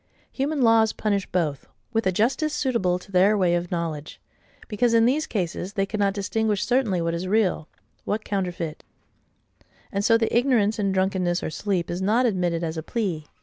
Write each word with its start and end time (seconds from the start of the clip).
Human 0.31 0.63
laws 0.63 0.93
punish 0.93 1.27
both, 1.27 1.67
with 1.93 2.07
a 2.07 2.11
justice 2.11 2.55
suitable 2.55 2.97
to 2.97 3.11
THEIR 3.11 3.37
way 3.37 3.53
of 3.53 3.69
knowledge;—because, 3.69 4.95
in 4.95 5.05
these 5.05 5.27
cases, 5.27 5.73
they 5.73 5.85
cannot 5.85 6.15
distinguish 6.15 6.65
certainly 6.65 7.01
what 7.03 7.13
is 7.13 7.27
real, 7.27 7.67
what 8.03 8.25
counterfeit: 8.25 8.83
and 9.91 10.03
so 10.03 10.17
the 10.17 10.35
ignorance 10.35 10.79
in 10.79 10.91
drunkenness 10.91 11.43
or 11.43 11.51
sleep 11.51 11.91
is 11.91 12.01
not 12.01 12.25
admitted 12.25 12.63
as 12.63 12.77
a 12.77 12.81
plea. 12.81 13.27